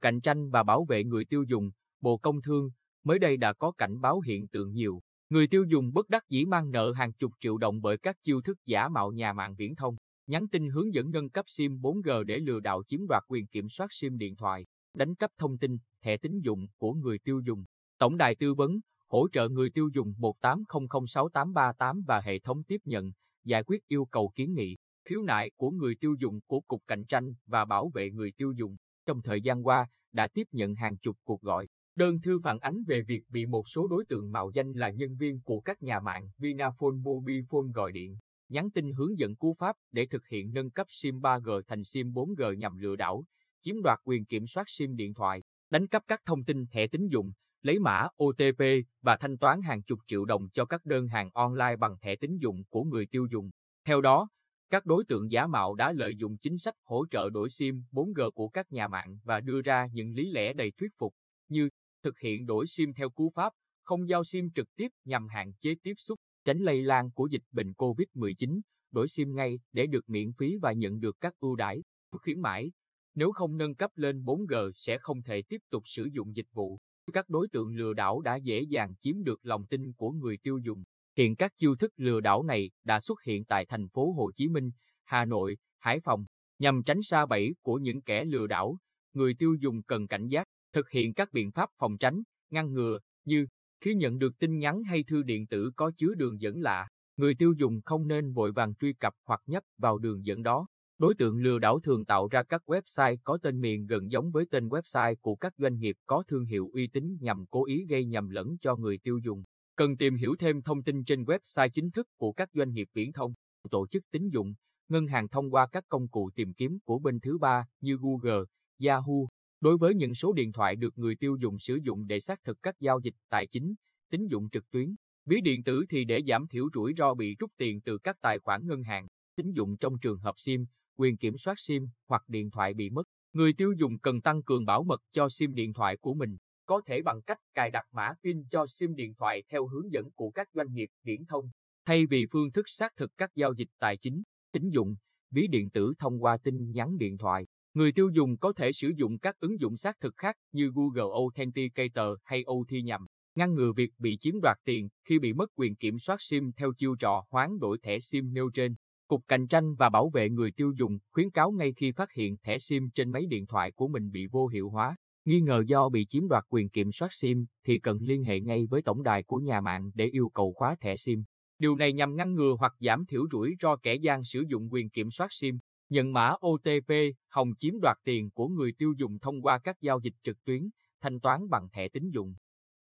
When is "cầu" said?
24.04-24.32, 170.28-170.52